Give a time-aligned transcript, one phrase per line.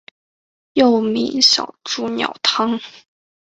[0.73, 2.79] 又名小朱鸟汤。